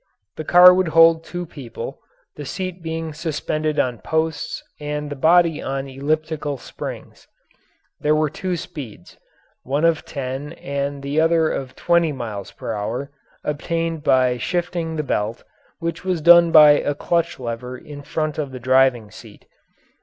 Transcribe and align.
The 0.35 0.43
car 0.43 0.73
would 0.73 0.87
hold 0.87 1.23
two 1.23 1.45
people, 1.45 1.99
the 2.35 2.43
seat 2.43 2.81
being 2.81 3.13
suspended 3.13 3.77
on 3.79 3.99
posts 4.01 4.63
and 4.79 5.11
the 5.11 5.15
body 5.15 5.61
on 5.61 5.87
elliptical 5.87 6.57
springs. 6.57 7.27
There 7.99 8.15
were 8.15 8.31
two 8.31 8.57
speeds 8.57 9.19
one 9.61 9.85
of 9.85 10.03
ten 10.03 10.53
and 10.53 11.03
the 11.03 11.21
other 11.21 11.51
of 11.51 11.75
twenty 11.75 12.11
miles 12.11 12.51
per 12.51 12.73
hour 12.73 13.11
obtained 13.43 14.01
by 14.03 14.37
shifting 14.39 14.95
the 14.95 15.03
belt, 15.03 15.43
which 15.77 16.03
was 16.03 16.19
done 16.19 16.49
by 16.51 16.71
a 16.71 16.95
clutch 16.95 17.39
lever 17.39 17.77
in 17.77 18.01
front 18.01 18.39
of 18.39 18.51
the 18.51 18.59
driving 18.59 19.11
seat. 19.11 19.45